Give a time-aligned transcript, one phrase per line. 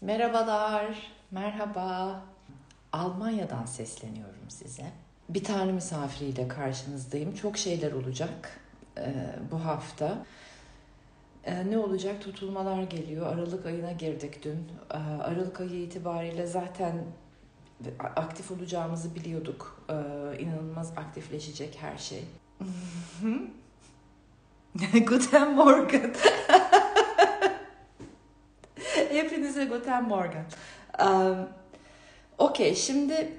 [0.00, 2.20] Merhabalar, merhaba.
[2.92, 4.84] Almanya'dan sesleniyorum size.
[5.28, 7.34] Bir tane misafiriyle karşınızdayım.
[7.34, 8.60] Çok şeyler olacak
[8.98, 9.14] e,
[9.50, 10.26] bu hafta.
[11.44, 12.22] E, ne olacak?
[12.22, 13.26] Tutulmalar geliyor.
[13.26, 14.68] Aralık ayına girdik dün.
[14.90, 17.04] E, Aralık ayı itibariyle zaten
[18.00, 19.82] aktif olacağımızı biliyorduk.
[19.88, 19.94] E,
[20.38, 22.24] inanılmaz aktifleşecek her şey.
[25.06, 26.14] Guten Morgen.
[29.60, 30.44] Hepinize Guten Morgen.
[31.04, 31.48] Um,
[32.38, 33.32] Okey, şimdi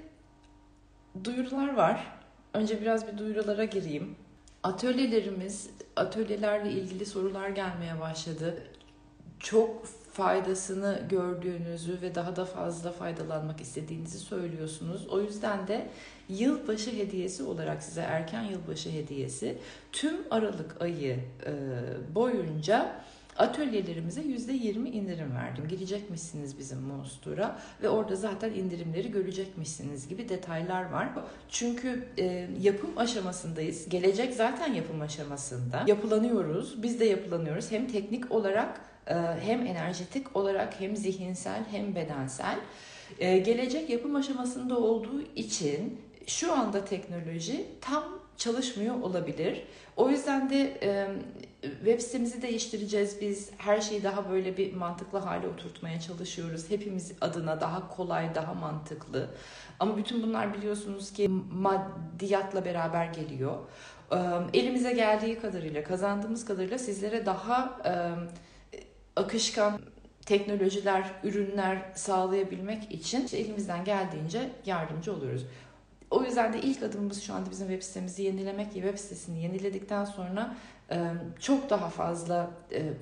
[1.23, 2.07] duyurular var.
[2.53, 4.16] Önce biraz bir duyurulara gireyim.
[4.63, 8.63] Atölyelerimiz, atölyelerle ilgili sorular gelmeye başladı.
[9.39, 15.07] Çok faydasını gördüğünüzü ve daha da fazla faydalanmak istediğinizi söylüyorsunuz.
[15.07, 15.88] O yüzden de
[16.29, 19.57] yılbaşı hediyesi olarak size erken yılbaşı hediyesi
[19.91, 21.20] tüm Aralık ayı
[22.15, 23.01] boyunca
[23.38, 25.67] atölyelerimize %20 indirim verdim.
[25.67, 31.10] Gelecekmişsiniz bizim Monster'a ve orada zaten indirimleri görecekmişsiniz gibi detaylar var.
[31.49, 33.90] Çünkü e, yapım aşamasındayız.
[33.90, 35.84] Gelecek zaten yapım aşamasında.
[35.87, 36.84] Yapılanıyoruz.
[36.84, 37.71] Biz de yapılanıyoruz.
[37.71, 42.59] Hem teknik olarak e, hem enerjetik olarak hem zihinsel hem bedensel.
[43.20, 49.63] E, gelecek yapım aşamasında olduğu için şu anda teknoloji tam çalışmıyor olabilir.
[49.97, 51.07] O yüzden de e,
[51.61, 53.51] web sitemizi değiştireceğiz biz.
[53.57, 56.69] Her şeyi daha böyle bir mantıklı hale oturtmaya çalışıyoruz.
[56.69, 59.29] Hepimiz adına daha kolay, daha mantıklı.
[59.79, 63.57] Ama bütün bunlar biliyorsunuz ki maddiyatla beraber geliyor.
[64.12, 64.17] E,
[64.53, 67.94] elimize geldiği kadarıyla, kazandığımız kadarıyla sizlere daha e,
[69.16, 69.79] akışkan
[70.25, 75.45] teknolojiler, ürünler sağlayabilmek için işte elimizden geldiğince yardımcı oluyoruz.
[76.12, 78.73] O yüzden de ilk adımımız şu anda bizim web sitemizi yenilemek.
[78.73, 80.56] Web sitesini yeniledikten sonra
[81.40, 82.51] çok daha fazla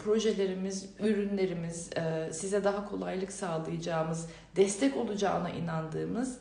[0.04, 1.90] projelerimiz, ürünlerimiz,
[2.32, 6.40] size daha kolaylık sağlayacağımız, destek olacağına inandığımız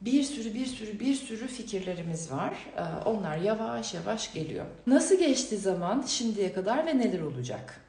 [0.00, 2.54] bir sürü bir sürü bir sürü fikirlerimiz var.
[3.04, 4.66] Onlar yavaş yavaş geliyor.
[4.86, 7.80] Nasıl geçti zaman şimdiye kadar ve neler olacak?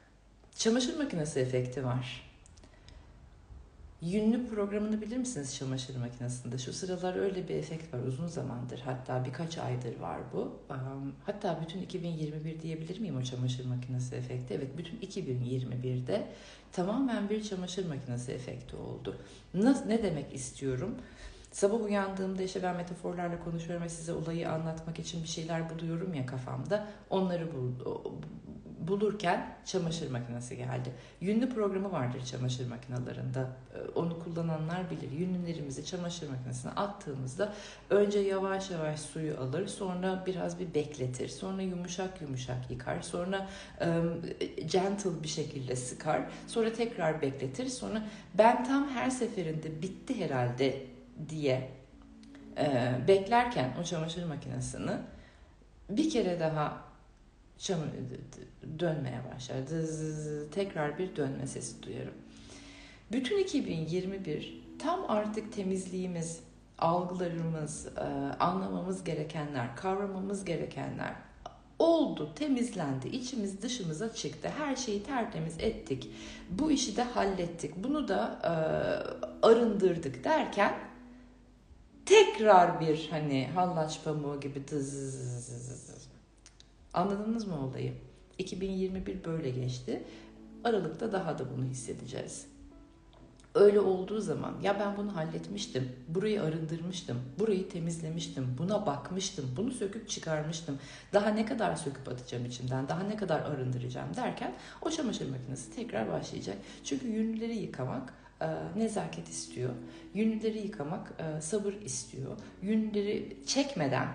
[0.56, 2.23] Çamaşır makinesi efekti var.
[4.04, 6.58] Yünlü programını bilir misiniz çamaşır makinesinde?
[6.58, 8.80] Şu sıralar öyle bir efekt var uzun zamandır.
[8.80, 10.58] Hatta birkaç aydır var bu.
[11.26, 14.54] Hatta bütün 2021 diyebilir miyim o çamaşır makinesi efekti?
[14.54, 16.26] Evet bütün 2021'de
[16.72, 19.16] tamamen bir çamaşır makinesi efekti oldu.
[19.86, 20.94] Ne demek istiyorum?
[21.54, 26.26] Sabah uyandığımda işte ben metaforlarla konuşuyorum ve size olayı anlatmak için bir şeyler buluyorum ya
[26.26, 26.86] kafamda.
[27.10, 27.72] Onları bul,
[28.88, 30.92] bulurken çamaşır makinesi geldi.
[31.20, 33.38] Yünlü programı vardır çamaşır makinelerinde.
[33.40, 35.10] Ee, onu kullananlar bilir.
[35.10, 37.52] Yünlülerimizi çamaşır makinesine attığımızda
[37.90, 43.46] önce yavaş yavaş suyu alır, sonra biraz bir bekletir, sonra yumuşak yumuşak yıkar, sonra
[43.80, 44.22] um,
[44.66, 48.02] gentle bir şekilde sıkar, sonra tekrar bekletir, sonra
[48.34, 50.93] ben tam her seferinde bitti herhalde
[51.28, 51.70] diye
[52.58, 54.92] e, beklerken o çamaşır makinesini
[55.90, 56.84] bir kere daha
[57.58, 57.80] çam
[58.78, 59.56] dönmeye başlar.
[60.52, 62.14] tekrar bir dönme sesi duyarım.
[63.12, 66.40] Bütün 2021 tam artık temizliğimiz,
[66.78, 68.00] algılarımız, e,
[68.40, 71.14] anlamamız gerekenler, kavramamız gerekenler
[71.78, 74.48] oldu, temizlendi, içimiz dışımıza çıktı.
[74.58, 76.10] Her şeyi tertemiz ettik.
[76.50, 77.76] Bu işi de hallettik.
[77.76, 78.50] Bunu da e,
[79.46, 80.74] arındırdık derken
[82.06, 84.62] tekrar bir hani hallaç pamuğu gibi
[86.94, 87.94] Anladınız mı olayı?
[88.38, 90.02] 2021 böyle geçti.
[90.64, 92.46] Aralıkta daha da bunu hissedeceğiz.
[93.54, 100.08] Öyle olduğu zaman ya ben bunu halletmiştim, burayı arındırmıştım, burayı temizlemiştim, buna bakmıştım, bunu söküp
[100.08, 100.78] çıkarmıştım.
[101.12, 106.12] Daha ne kadar söküp atacağım içimden, daha ne kadar arındıracağım derken o çamaşır makinesi tekrar
[106.12, 106.56] başlayacak.
[106.84, 108.14] Çünkü yünleri yıkamak
[108.76, 109.70] nezaket istiyor.
[110.14, 112.36] Yünleri yıkamak e, sabır istiyor.
[112.62, 114.08] Yünleri çekmeden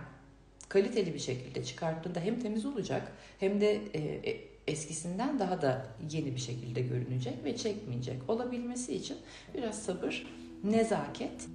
[0.70, 6.36] kaliteli bir şekilde çıkarttığında hem temiz olacak hem de e, e, eskisinden daha da yeni
[6.36, 8.30] bir şekilde görünecek ve çekmeyecek.
[8.30, 9.18] Olabilmesi için
[9.54, 10.28] biraz sabır,
[10.64, 11.48] nezaket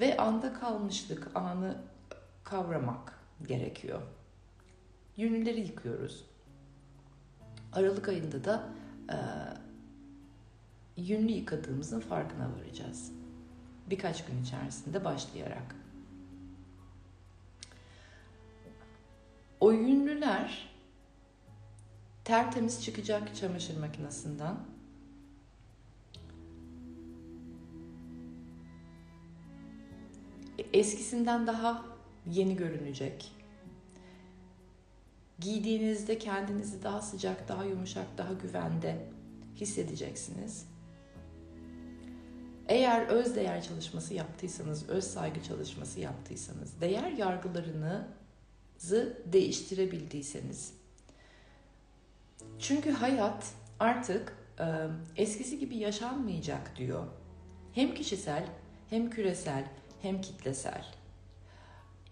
[0.00, 1.76] ve anda kalmışlık, anı
[2.44, 3.18] kavramak
[3.48, 4.02] gerekiyor.
[5.16, 6.24] Yünleri yıkıyoruz.
[7.72, 8.68] Aralık ayında da
[9.10, 9.16] e,
[10.96, 13.12] yünlü yıkadığımızın farkına varacağız.
[13.90, 15.76] Birkaç gün içerisinde başlayarak.
[19.60, 20.68] O yünlüler
[22.24, 24.56] tertemiz çıkacak çamaşır makinesinden.
[30.72, 31.84] Eskisinden daha
[32.26, 33.32] yeni görünecek.
[35.38, 39.08] Giydiğinizde kendinizi daha sıcak, daha yumuşak, daha güvende
[39.56, 40.75] hissedeceksiniz.
[42.68, 50.72] Eğer öz değer çalışması yaptıysanız, öz saygı çalışması yaptıysanız, değer yargılarınızı değiştirebildiyseniz.
[52.58, 54.64] Çünkü hayat artık e,
[55.16, 57.06] eskisi gibi yaşanmayacak diyor.
[57.72, 58.46] Hem kişisel,
[58.90, 59.64] hem küresel,
[60.02, 60.84] hem kitlesel.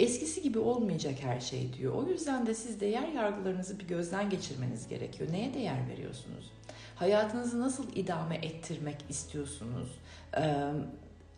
[0.01, 1.95] Eskisi gibi olmayacak her şey diyor.
[1.95, 5.33] O yüzden de siz değer yargılarınızı bir gözden geçirmeniz gerekiyor.
[5.33, 6.53] Neye değer veriyorsunuz?
[6.97, 9.89] Hayatınızı nasıl idame ettirmek istiyorsunuz?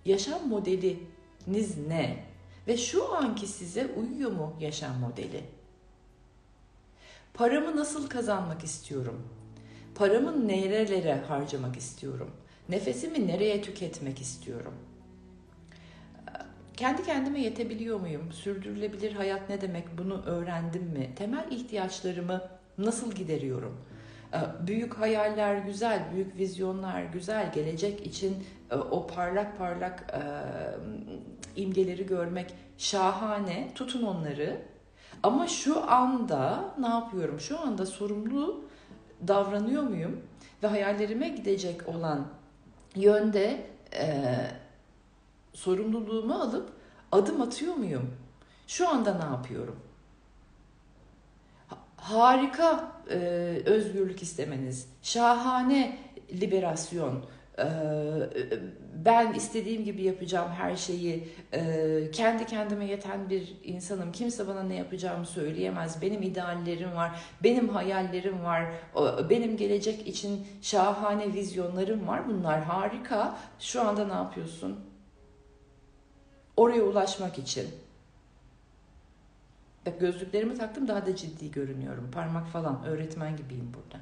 [0.05, 2.25] Yaşam modeliniz ne?
[2.69, 5.45] Ve şu anki size uyuyor mu yaşam modeli?
[7.35, 9.29] Paramı nasıl kazanmak istiyorum?
[9.95, 12.31] Paramı nerelere harcamak istiyorum?
[12.69, 14.75] Nefesimi nereye tüketmek istiyorum?
[16.77, 18.33] Kendi kendime yetebiliyor muyum?
[18.33, 19.99] Sürdürülebilir hayat ne demek?
[19.99, 21.11] Bunu öğrendim mi?
[21.17, 22.43] Temel ihtiyaçlarımı
[22.79, 23.81] nasıl gideriyorum?
[24.37, 27.53] Ee, büyük hayaller güzel, büyük vizyonlar güzel.
[27.53, 30.21] Gelecek için e, o parlak parlak e,
[31.61, 33.71] imgeleri görmek şahane.
[33.75, 34.63] Tutun onları.
[35.23, 37.41] Ama şu anda ne yapıyorum?
[37.41, 38.65] Şu anda sorumlu
[39.29, 40.21] davranıyor muyum?
[40.63, 42.27] Ve hayallerime gidecek olan
[42.95, 44.37] yönde e,
[45.53, 46.71] sorumluluğumu alıp
[47.13, 48.15] adım atıyor muyum?
[48.67, 49.77] Şu anda ne yapıyorum?
[51.97, 53.17] Harika e,
[53.67, 55.99] özgürlük istemeniz, şahane
[56.33, 57.25] liberasyon,
[57.59, 57.65] e,
[59.05, 64.75] ben istediğim gibi yapacağım her şeyi, e, kendi kendime yeten bir insanım, kimse bana ne
[64.75, 68.65] yapacağımı söyleyemez, benim ideallerim var, benim hayallerim var,
[69.31, 73.39] benim gelecek için şahane vizyonlarım var, bunlar harika.
[73.59, 74.81] Şu anda ne yapıyorsun?
[76.57, 77.67] Oraya ulaşmak için.
[79.87, 82.11] Bak gözlüklerimi taktım daha da ciddi görünüyorum.
[82.13, 84.01] Parmak falan öğretmen gibiyim burada.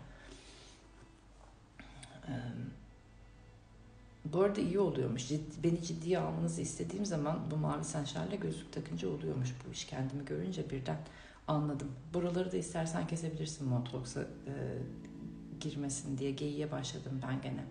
[4.25, 5.29] Bu arada iyi oluyormuş.
[5.29, 9.85] Ciddi, beni ciddiye almanızı istediğim zaman bu mavi senşerle gözlük takınca oluyormuş bu iş.
[9.85, 10.97] Kendimi görünce birden
[11.49, 11.93] anladım.
[12.15, 14.55] Buraları da istersen kesebilirsin Motrox'a e,
[15.61, 17.65] girmesin diye geyiğe başladım ben gene.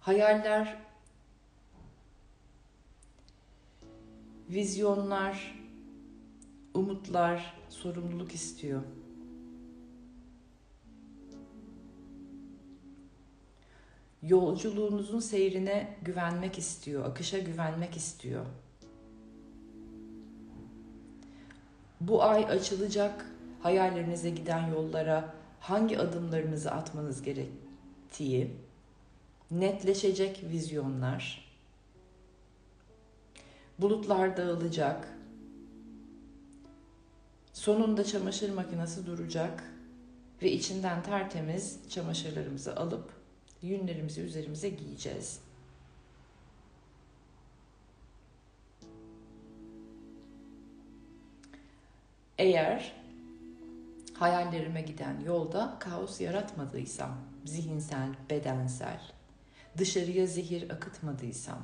[0.00, 0.76] Hayaller,
[4.52, 5.54] vizyonlar,
[6.74, 8.82] umutlar sorumluluk istiyor.
[14.22, 18.46] Yolculuğunuzun seyrine güvenmek istiyor, akışa güvenmek istiyor.
[22.00, 23.26] Bu ay açılacak
[23.62, 28.50] hayallerinize giden yollara hangi adımlarınızı atmanız gerektiği,
[29.50, 31.51] netleşecek vizyonlar,
[33.82, 35.08] bulutlar dağılacak,
[37.52, 39.64] sonunda çamaşır makinesi duracak
[40.42, 43.12] ve içinden tertemiz çamaşırlarımızı alıp
[43.62, 45.40] yünlerimizi üzerimize giyeceğiz.
[52.38, 52.92] Eğer
[54.14, 59.00] hayallerime giden yolda kaos yaratmadıysam, zihinsel, bedensel,
[59.78, 61.62] dışarıya zehir akıtmadıysam,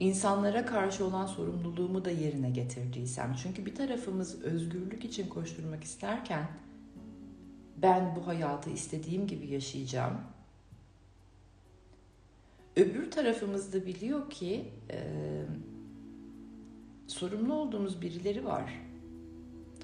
[0.00, 3.36] insanlara karşı olan sorumluluğumu da yerine getirdiysem.
[3.42, 6.48] Çünkü bir tarafımız özgürlük için koşturmak isterken
[7.76, 10.14] ben bu hayatı istediğim gibi yaşayacağım.
[12.76, 14.98] Öbür tarafımız da biliyor ki e,
[17.06, 18.72] sorumlu olduğumuz birileri var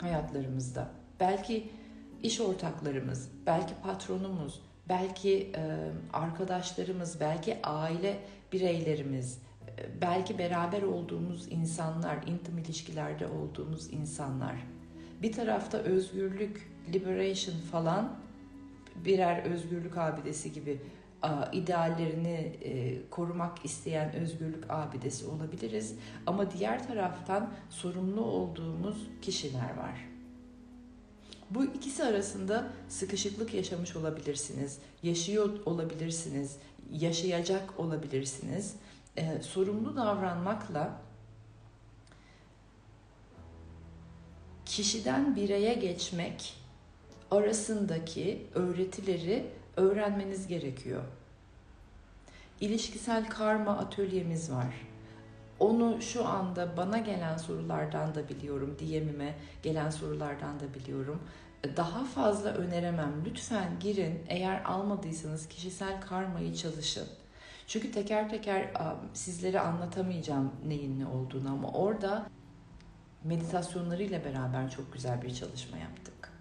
[0.00, 0.90] hayatlarımızda.
[1.20, 1.68] Belki
[2.22, 8.18] iş ortaklarımız, belki patronumuz, belki e, arkadaşlarımız, belki aile
[8.52, 9.38] bireylerimiz,
[10.00, 14.56] belki beraber olduğumuz insanlar, intim ilişkilerde olduğumuz insanlar.
[15.22, 18.16] Bir tarafta özgürlük, liberation falan
[19.04, 20.80] birer özgürlük abidesi gibi
[21.52, 25.94] ideallerini e, korumak isteyen özgürlük abidesi olabiliriz.
[26.26, 30.08] Ama diğer taraftan sorumlu olduğumuz kişiler var.
[31.50, 36.56] Bu ikisi arasında sıkışıklık yaşamış olabilirsiniz, yaşıyor olabilirsiniz,
[36.92, 38.74] yaşayacak olabilirsiniz.
[39.16, 41.00] E, sorumlu davranmakla
[44.64, 46.54] kişiden bireye geçmek
[47.30, 51.02] arasındaki öğretileri öğrenmeniz gerekiyor.
[52.60, 54.74] İlişkisel karma atölyemiz var.
[55.58, 61.22] Onu şu anda bana gelen sorulardan da biliyorum, DM'ime gelen sorulardan da biliyorum.
[61.76, 63.12] Daha fazla öneremem.
[63.26, 64.22] Lütfen girin.
[64.28, 67.08] Eğer almadıysanız kişisel karmayı çalışın.
[67.66, 68.70] Çünkü teker teker
[69.14, 72.26] sizlere anlatamayacağım neyin ne olduğunu ama orada
[73.24, 76.32] meditasyonlarıyla beraber çok güzel bir çalışma yaptık.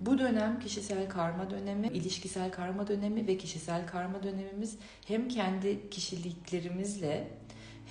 [0.00, 7.28] Bu dönem kişisel karma dönemi, ilişkisel karma dönemi ve kişisel karma dönemimiz hem kendi kişiliklerimizle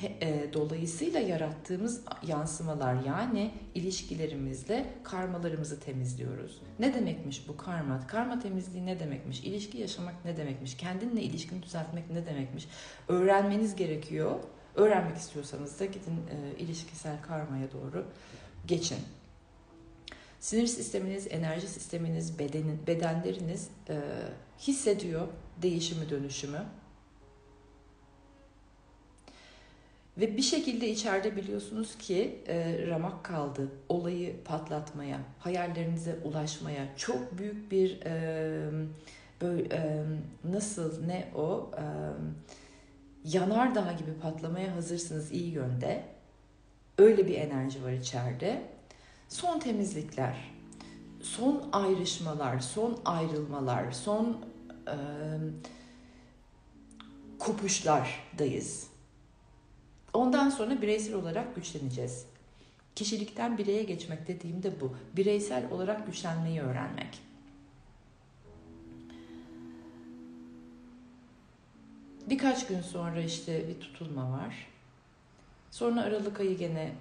[0.03, 6.61] e, dolayısıyla yarattığımız yansımalar yani ilişkilerimizle karmalarımızı temizliyoruz.
[6.79, 8.07] Ne demekmiş bu karma?
[8.07, 9.39] Karma temizliği ne demekmiş?
[9.39, 10.77] İlişki yaşamak ne demekmiş?
[10.77, 12.67] Kendinle ilişkini düzeltmek ne demekmiş?
[13.07, 14.39] Öğrenmeniz gerekiyor.
[14.75, 18.05] Öğrenmek istiyorsanız da gidin e, ilişkisel karmaya doğru
[18.67, 18.99] geçin.
[20.39, 24.01] Sinir sisteminiz, enerji sisteminiz, bedenin, bedenleriniz e,
[24.59, 25.27] hissediyor
[25.61, 26.65] değişimi, dönüşümü.
[30.17, 33.71] Ve bir şekilde içeride biliyorsunuz ki e, ramak kaldı.
[33.89, 38.71] Olayı patlatmaya, hayallerinize ulaşmaya, çok büyük bir e,
[39.41, 40.03] böyle e,
[40.43, 41.83] nasıl ne o e,
[43.25, 46.03] yanardağ gibi patlamaya hazırsınız iyi yönde.
[46.97, 48.61] Öyle bir enerji var içeride.
[49.29, 50.51] Son temizlikler,
[51.21, 54.37] son ayrışmalar, son ayrılmalar, son
[54.87, 54.95] e,
[57.39, 58.90] kopuşlardayız.
[60.13, 62.25] Ondan sonra bireysel olarak güçleneceğiz.
[62.95, 64.95] Kişilikten bireye geçmek dediğimde bu.
[65.15, 67.21] Bireysel olarak güçlenmeyi öğrenmek.
[72.29, 74.67] Birkaç gün sonra işte bir tutulma var.
[75.71, 76.91] Sonra Aralık ayı gene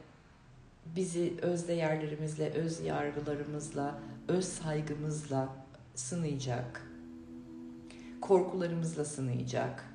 [0.96, 3.98] bizi öz değerlerimizle, öz yargılarımızla,
[4.28, 5.48] öz saygımızla
[5.94, 6.86] sınayacak.
[8.20, 9.89] Korkularımızla sınayacak.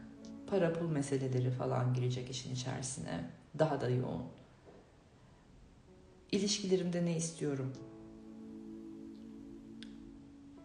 [0.56, 3.24] Para pul meseleleri falan girecek işin içerisine.
[3.60, 4.24] Daha da yoğun.
[6.32, 7.74] İlişkilerimde ne istiyorum?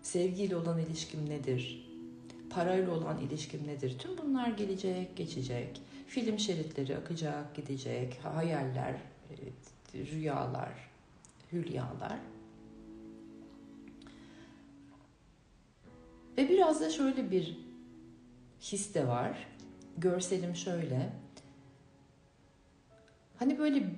[0.03, 1.91] Sevgiyle olan ilişkim nedir?
[2.51, 3.99] Parayla olan ilişkim nedir?
[3.99, 5.83] Tüm bunlar gelecek, geçecek.
[6.07, 8.21] Film şeritleri akacak, gidecek.
[8.23, 8.97] Hayaller,
[9.95, 10.91] rüyalar,
[11.53, 12.19] hülyalar.
[16.39, 17.59] Ve biraz da şöyle bir
[18.61, 19.50] his de var.
[19.99, 21.13] Görselim şöyle.
[23.37, 23.91] Hani böyle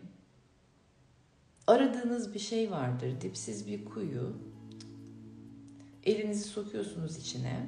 [1.67, 3.21] aradığınız bir şey vardır.
[3.21, 4.33] Dipsiz bir kuyu.
[6.05, 7.67] Elinizi sokuyorsunuz içine.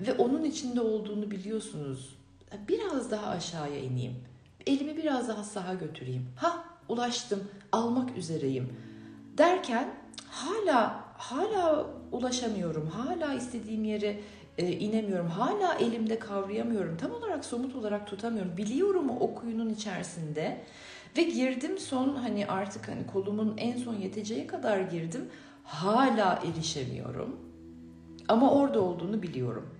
[0.00, 2.16] Ve onun içinde olduğunu biliyorsunuz.
[2.68, 4.16] Biraz daha aşağıya ineyim
[4.66, 6.26] elimi biraz daha sağa götüreyim.
[6.36, 8.76] Ha ulaştım, almak üzereyim.
[9.38, 9.94] Derken
[10.28, 12.86] hala hala ulaşamıyorum.
[12.86, 14.20] Hala istediğim yere
[14.58, 15.26] e, inemiyorum.
[15.26, 16.96] Hala elimde kavrayamıyorum.
[16.96, 18.56] Tam olarak somut olarak tutamıyorum.
[18.56, 20.64] Biliyorum o kuyunun içerisinde.
[21.16, 25.22] Ve girdim son hani artık hani kolumun en son yeteceği kadar girdim.
[25.64, 27.36] Hala erişemiyorum.
[28.28, 29.70] Ama orada olduğunu biliyorum.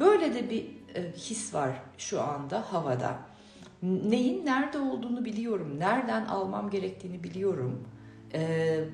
[0.00, 3.18] Böyle de bir e, his var şu anda havada
[3.82, 5.78] neyin nerede olduğunu biliyorum.
[5.78, 7.88] Nereden almam gerektiğini biliyorum.
[8.34, 8.84] Ee,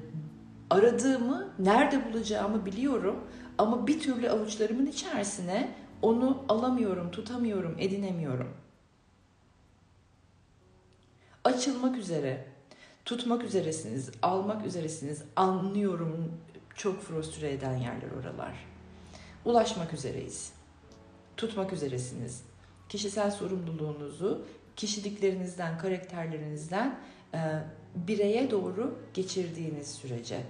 [0.73, 3.25] aradığımı nerede bulacağımı biliyorum.
[3.59, 8.49] Ama bir türlü avuçlarımın içerisine onu alamıyorum, tutamıyorum, edinemiyorum.
[11.45, 12.47] Açılmak üzere,
[13.05, 15.23] tutmak üzeresiniz, almak üzeresiniz.
[15.37, 16.33] Anlıyorum
[16.75, 18.67] çok frustre eden yerler oralar.
[19.45, 20.53] Ulaşmak üzereyiz.
[21.37, 22.45] Tutmak üzeresiniz.
[22.89, 26.99] Kişisel sorumluluğunuzu kişiliklerinizden, karakterlerinizden
[27.35, 27.39] e,
[27.95, 30.41] bireye doğru geçirdiğiniz sürece.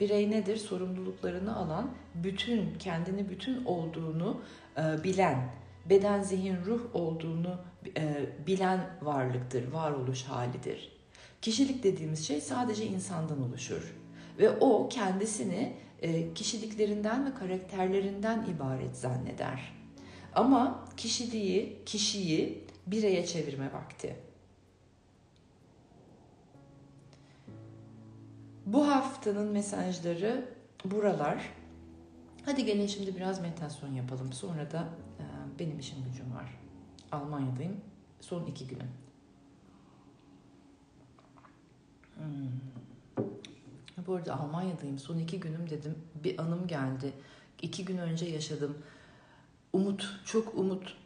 [0.00, 0.56] Birey nedir?
[0.56, 4.40] Sorumluluklarını alan, bütün, kendini bütün olduğunu
[4.76, 5.50] e, bilen,
[5.90, 7.56] beden, zihin, ruh olduğunu
[7.96, 10.92] e, bilen varlıktır, varoluş halidir.
[11.42, 13.94] Kişilik dediğimiz şey sadece insandan oluşur.
[14.38, 19.72] Ve o kendisini e, kişiliklerinden ve karakterlerinden ibaret zanneder.
[20.34, 24.27] Ama kişiliği, kişiyi bireye çevirme vakti.
[28.72, 30.48] Bu haftanın mesajları
[30.84, 31.52] buralar.
[32.44, 34.32] Hadi gelin şimdi biraz meditasyon yapalım.
[34.32, 35.24] Sonra da e,
[35.58, 36.58] benim işim gücüm var.
[37.12, 37.76] Almanya'dayım.
[38.20, 38.90] Son iki günüm.
[42.14, 43.26] Hmm.
[44.06, 44.98] Bu arada Almanya'dayım.
[44.98, 45.94] Son iki günüm dedim.
[46.24, 47.12] Bir anım geldi.
[47.62, 48.78] İki gün önce yaşadım.
[49.72, 50.96] Umut, çok umut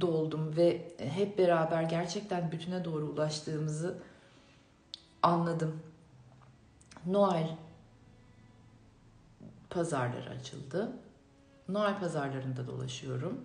[0.00, 3.98] doldum ve hep beraber gerçekten bütüne doğru ulaştığımızı
[5.22, 5.80] anladım.
[7.06, 7.56] Noel
[9.70, 10.92] pazarları açıldı.
[11.68, 13.44] Noel pazarlarında dolaşıyorum.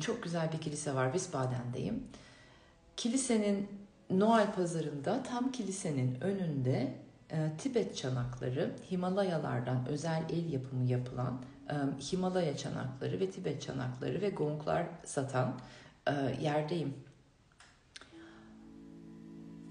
[0.00, 1.04] Çok güzel bir kilise var.
[1.12, 2.04] Wiesbaden'deyim.
[2.96, 3.68] Kilisenin
[4.10, 6.94] Noel pazarında tam kilisenin önünde
[7.58, 11.42] Tibet çanakları Himalayalardan özel el yapımı yapılan
[12.12, 15.60] Himalaya çanakları ve Tibet çanakları ve gonglar satan
[16.40, 16.94] yerdeyim.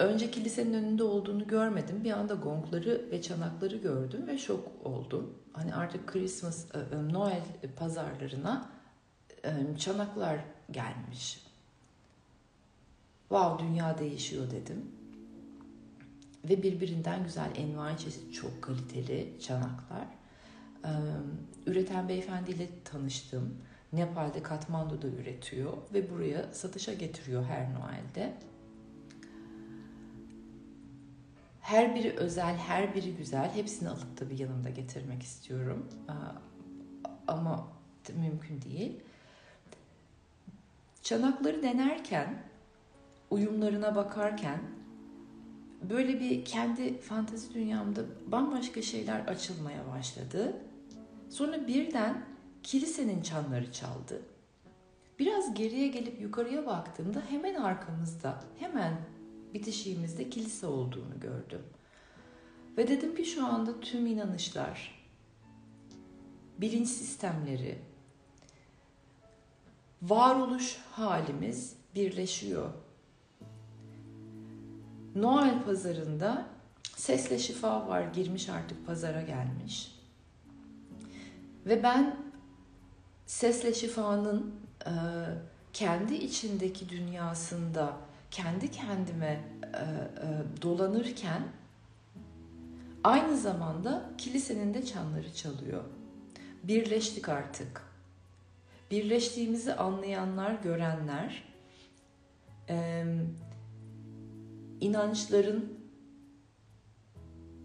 [0.01, 2.03] Önce kilisenin önünde olduğunu görmedim.
[2.03, 5.33] Bir anda gongları ve çanakları gördüm ve şok oldum.
[5.53, 7.41] Hani artık Christmas, e, e, Noel
[7.75, 8.69] pazarlarına
[9.45, 10.39] e, çanaklar
[10.71, 11.45] gelmiş.
[13.29, 14.91] Wow dünya değişiyor dedim.
[16.49, 20.07] Ve birbirinden güzel envai çeşit çok kaliteli çanaklar.
[21.65, 23.57] Üreten beyefendiyle tanıştım.
[23.93, 28.33] Nepal'de Katmandu'da üretiyor ve buraya satışa getiriyor her Noel'de.
[31.61, 33.51] Her biri özel, her biri güzel.
[33.55, 35.89] Hepsini alıp da bir yanımda getirmek istiyorum.
[37.27, 37.67] Ama
[38.15, 38.99] mümkün değil.
[41.01, 42.43] Çanakları denerken,
[43.29, 44.59] uyumlarına bakarken
[45.89, 50.55] böyle bir kendi fantezi dünyamda bambaşka şeyler açılmaya başladı.
[51.29, 52.25] Sonra birden
[52.63, 54.21] kilisenin çanları çaldı.
[55.19, 58.93] Biraz geriye gelip yukarıya baktığımda hemen arkamızda, hemen
[59.53, 61.61] bitişiğimizde kilise olduğunu gördüm.
[62.77, 65.05] Ve dedim ki şu anda tüm inanışlar,
[66.57, 67.79] bilinç sistemleri,
[70.01, 72.69] varoluş halimiz birleşiyor.
[75.15, 76.45] Noel pazarında
[76.95, 79.95] sesle şifa var girmiş artık pazara gelmiş.
[81.65, 82.15] Ve ben
[83.25, 84.55] sesle şifanın
[84.85, 84.91] e,
[85.73, 87.97] kendi içindeki dünyasında
[88.31, 91.43] kendi kendime e, e, dolanırken
[93.03, 95.83] aynı zamanda kilisenin de çanları çalıyor.
[96.63, 97.81] Birleştik artık.
[98.91, 101.43] Birleştiğimizi anlayanlar, görenler,
[102.69, 103.05] e,
[104.81, 105.79] inançların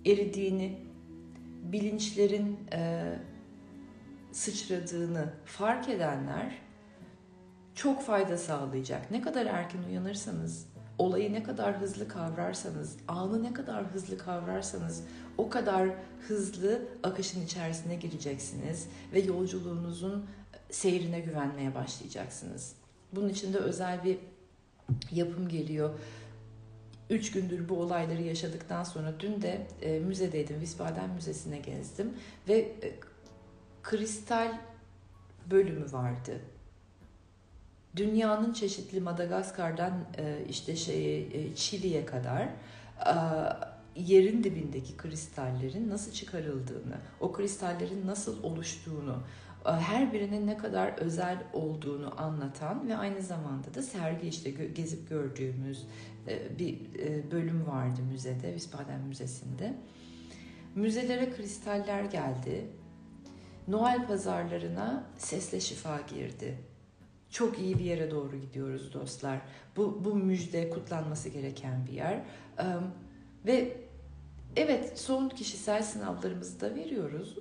[0.07, 0.81] eridiğini,
[1.63, 3.13] bilinçlerin e,
[4.33, 6.66] sıçradığını fark edenler
[7.77, 9.11] çok fayda sağlayacak.
[9.11, 10.67] Ne kadar erken uyanırsanız,
[10.99, 15.05] olayı ne kadar hızlı kavrarsanız, anı ne kadar hızlı kavrarsanız
[15.39, 15.89] o kadar
[16.29, 20.27] hızlı akışın içerisine gireceksiniz ve yolculuğunuzun
[20.71, 22.73] seyrine güvenmeye başlayacaksınız.
[23.13, 24.19] Bunun için de özel bir
[25.13, 25.91] yapım geliyor.
[27.11, 30.57] Üç gündür bu olayları yaşadıktan sonra dün de e, müzedeydim.
[30.57, 32.13] Wiesbaden Müzesi'ne gezdim
[32.49, 32.93] ve e,
[33.83, 34.59] kristal
[35.51, 36.41] bölümü vardı.
[37.97, 43.15] Dünyanın çeşitli Madagaskar'dan e, işte şey Çili'ye kadar e,
[43.97, 49.17] yerin dibindeki kristallerin nasıl çıkarıldığını, o kristallerin nasıl oluştuğunu,
[49.65, 55.87] her birinin ne kadar özel olduğunu anlatan ve aynı zamanda da sergi işte gezip gördüğümüz
[56.59, 56.81] bir
[57.31, 59.75] bölüm vardı müzede, Wiesbaden Müzesi'nde.
[60.75, 62.67] Müzelere kristaller geldi
[63.69, 66.59] Noel pazarlarına sesle şifa girdi.
[67.37, 69.41] Çok iyi bir yere doğru gidiyoruz dostlar.
[69.77, 72.23] Bu, bu müjde kutlanması gereken bir yer.
[73.47, 73.77] Ve
[74.57, 77.39] evet son kişisel sınavlarımızı da veriyoruz.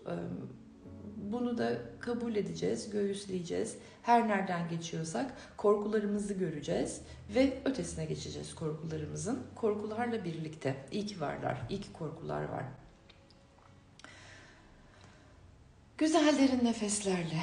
[1.18, 3.78] Bunu da kabul edeceğiz, göğüsleyeceğiz.
[4.02, 7.02] Her nereden geçiyorsak korkularımızı göreceğiz
[7.36, 9.40] ve ötesine geçeceğiz korkularımızın.
[9.56, 10.76] Korkularla birlikte.
[10.92, 12.64] İyi ki varlar, iyi ki korkular var.
[15.98, 17.42] Güzel derin nefeslerle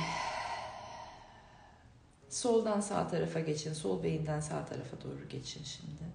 [2.32, 6.12] soldan sağ tarafa geçin, sol beyinden sağ tarafa doğru geçin şimdi.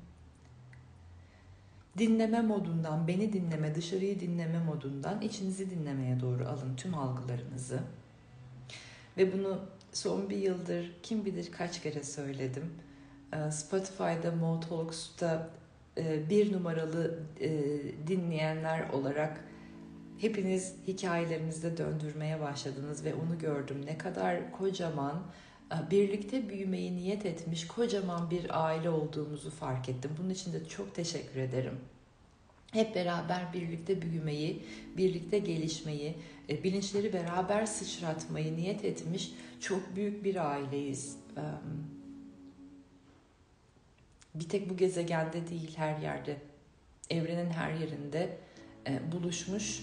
[1.98, 7.80] Dinleme modundan, beni dinleme, dışarıyı dinleme modundan içinizi dinlemeye doğru alın tüm algılarınızı.
[9.18, 9.60] Ve bunu
[9.94, 12.74] son bir yıldır kim bilir kaç kere söyledim.
[13.34, 15.50] Ee, Spotify'da Mo Talks'ta
[15.98, 17.50] e, bir numaralı e,
[18.08, 19.44] dinleyenler olarak
[20.18, 23.86] hepiniz hikayelerinizde döndürmeye başladınız ve onu gördüm.
[23.86, 25.24] Ne kadar kocaman
[25.92, 30.12] birlikte büyümeyi niyet etmiş kocaman bir aile olduğumuzu fark ettim.
[30.20, 31.80] Bunun için de çok teşekkür ederim.
[32.72, 34.64] Hep beraber birlikte büyümeyi,
[34.98, 36.16] birlikte gelişmeyi,
[36.50, 41.18] e, bilinçleri beraber sıçratmayı niyet etmiş çok büyük bir aileyiz.
[44.36, 46.38] Bir tek bu gezegende değil her yerde,
[47.10, 48.38] evrenin her yerinde
[48.88, 49.82] e, buluşmuş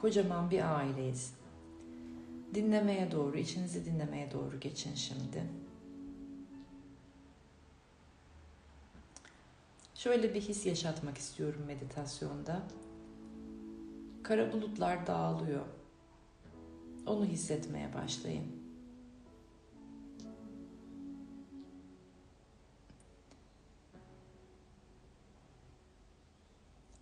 [0.00, 1.32] Kocaman bir aileyiz.
[2.54, 5.44] Dinlemeye doğru, içinizi dinlemeye doğru geçin şimdi.
[9.94, 12.62] Şöyle bir his yaşatmak istiyorum meditasyonda.
[14.22, 15.66] Kara bulutlar dağılıyor.
[17.06, 18.60] Onu hissetmeye başlayın.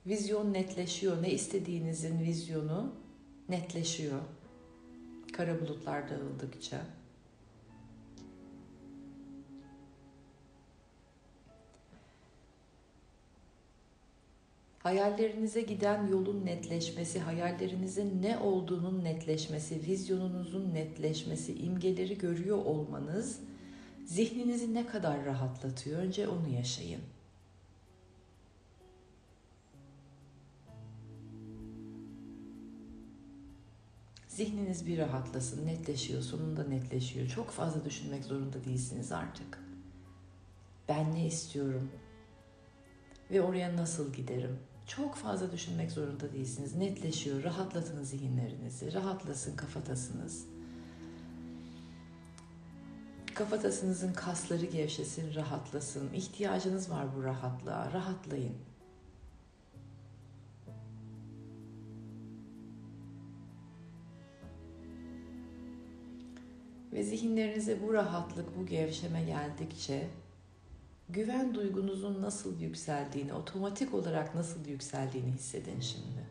[0.08, 1.22] vizyon netleşiyor.
[1.22, 2.92] Ne istediğinizin vizyonu
[3.48, 4.20] netleşiyor.
[5.38, 6.80] Kara bulutlar dağıldıkça.
[14.78, 23.40] Hayallerinize giden yolun netleşmesi, hayallerinizin ne olduğunun netleşmesi, vizyonunuzun netleşmesi, imgeleri görüyor olmanız
[24.06, 26.00] zihninizi ne kadar rahatlatıyor?
[26.00, 27.00] Önce onu yaşayın.
[34.38, 37.28] Zihniniz bir rahatlasın, netleşiyor, sonunda netleşiyor.
[37.28, 39.58] Çok fazla düşünmek zorunda değilsiniz artık.
[40.88, 41.90] Ben ne istiyorum?
[43.30, 44.58] Ve oraya nasıl giderim?
[44.86, 46.76] Çok fazla düşünmek zorunda değilsiniz.
[46.76, 47.42] Netleşiyor.
[47.42, 48.94] Rahatlatın zihinlerinizi.
[48.94, 50.46] Rahatlasın kafatasınız.
[53.34, 56.12] Kafatasınızın kasları gevşesin, rahatlasın.
[56.12, 57.92] İhtiyacınız var bu rahatlığa.
[57.92, 58.67] Rahatlayın.
[66.92, 70.08] Ve zihinlerinize bu rahatlık, bu gevşeme geldikçe
[71.08, 76.27] güven duygunuzun nasıl yükseldiğini, otomatik olarak nasıl yükseldiğini hissedin şimdi.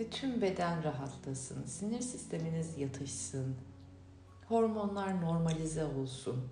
[0.00, 1.66] Ve tüm beden rahatlasın.
[1.66, 3.56] Sinir sisteminiz yatışsın.
[4.48, 6.48] Hormonlar normalize olsun.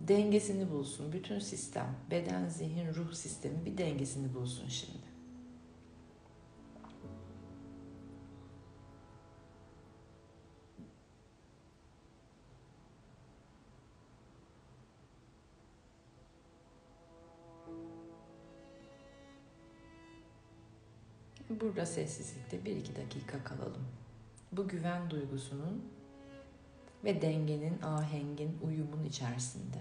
[0.00, 1.12] Dengesini bulsun.
[1.12, 5.13] Bütün sistem, beden, zihin, ruh sistemi bir dengesini bulsun şimdi.
[21.60, 23.86] Burada sessizlikte bir iki dakika kalalım.
[24.52, 25.84] Bu güven duygusunun
[27.04, 29.78] ve dengenin, ahengin, uyumun içerisinde.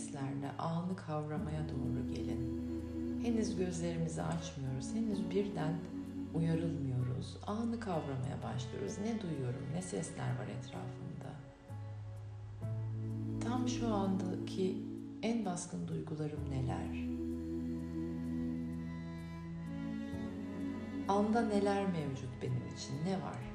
[0.00, 2.60] Nefeslerle anı kavramaya doğru gelin.
[3.22, 4.94] Henüz gözlerimizi açmıyoruz.
[4.94, 5.74] Henüz birden
[6.34, 7.36] uyarılmıyoruz.
[7.46, 8.98] Anı kavramaya başlıyoruz.
[8.98, 9.62] Ne duyuyorum?
[9.74, 11.30] Ne sesler var etrafımda?
[13.40, 14.76] Tam şu andaki
[15.22, 17.10] en baskın duygularım neler?
[21.08, 22.94] Anda neler mevcut benim için?
[23.04, 23.49] Ne var?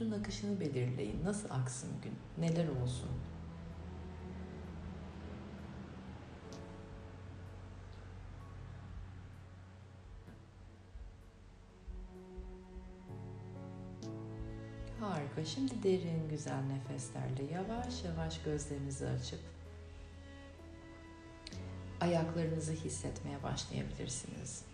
[0.00, 1.24] gününüzün akışını belirleyin.
[1.24, 2.14] Nasıl aksın gün?
[2.38, 3.10] Neler olsun?
[15.00, 15.44] Harika.
[15.44, 19.40] Şimdi derin güzel nefeslerle yavaş yavaş gözlerinizi açıp
[22.00, 24.64] ayaklarınızı hissetmeye başlayabilirsiniz.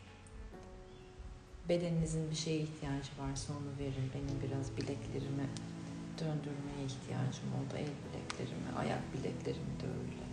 [1.68, 4.11] Bedeninizin bir şeye ihtiyacı varsa onu verin.
[4.14, 5.46] Benim biraz bileklerimi
[6.20, 7.74] döndürmeye ihtiyacım oldu.
[7.76, 10.26] El bileklerimi, ayak bileklerimi de öyle.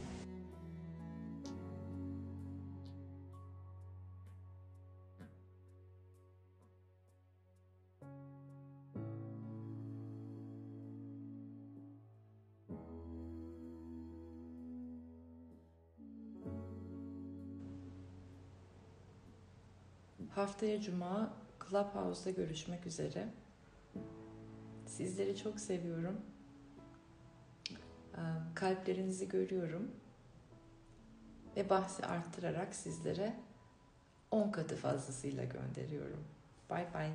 [20.54, 21.34] Haftaya Cuma
[21.70, 23.28] Clubhouse'da görüşmek üzere.
[24.86, 26.22] Sizleri çok seviyorum.
[28.16, 28.20] Ee,
[28.56, 29.92] kalplerinizi görüyorum.
[31.56, 33.34] Ve bahsi arttırarak sizlere
[34.32, 36.24] 10 katı fazlasıyla gönderiyorum.
[36.70, 37.14] Bye bye.